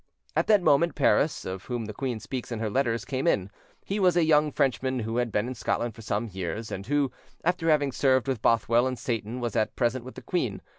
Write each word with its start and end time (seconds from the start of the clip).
At 0.35 0.47
that 0.47 0.63
moment 0.63 0.95
Paris; 0.95 1.45
of 1.45 1.65
whom 1.65 1.85
the 1.85 1.93
queen 1.93 2.19
speaks 2.19 2.51
in 2.51 2.57
her 2.57 2.71
letters, 2.71 3.05
came 3.05 3.27
in: 3.27 3.51
he 3.85 3.99
was 3.99 4.17
a 4.17 4.23
young 4.23 4.51
Frenchman 4.51 5.01
who 5.01 5.17
had 5.17 5.31
been 5.31 5.45
in 5.47 5.53
Scotland 5.53 5.93
for 5.93 6.01
some 6.01 6.25
years, 6.27 6.71
and 6.71 6.87
who, 6.87 7.11
after 7.43 7.69
having 7.69 7.91
served 7.91 8.27
with 8.27 8.41
Bothwell 8.41 8.87
and 8.87 8.97
Seyton, 8.97 9.41
was 9.41 9.55
at 9.55 9.75
present 9.75 10.03
with 10.03 10.15
the 10.15 10.23
queen. 10.23 10.63